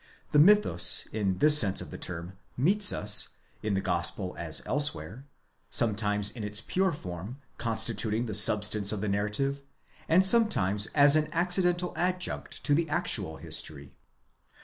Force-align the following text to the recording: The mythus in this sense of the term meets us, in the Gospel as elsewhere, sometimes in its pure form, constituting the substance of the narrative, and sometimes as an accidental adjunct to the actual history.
The 0.31 0.39
mythus 0.39 1.05
in 1.13 1.37
this 1.37 1.59
sense 1.59 1.79
of 1.79 1.91
the 1.91 1.97
term 1.99 2.33
meets 2.57 2.91
us, 2.91 3.35
in 3.61 3.75
the 3.75 3.81
Gospel 3.81 4.35
as 4.35 4.65
elsewhere, 4.65 5.27
sometimes 5.69 6.31
in 6.31 6.43
its 6.43 6.59
pure 6.59 6.91
form, 6.91 7.37
constituting 7.59 8.25
the 8.25 8.33
substance 8.33 8.91
of 8.91 9.01
the 9.01 9.07
narrative, 9.07 9.61
and 10.09 10.25
sometimes 10.25 10.87
as 10.95 11.15
an 11.15 11.29
accidental 11.31 11.93
adjunct 11.95 12.63
to 12.63 12.73
the 12.73 12.89
actual 12.89 13.37
history. 13.37 13.93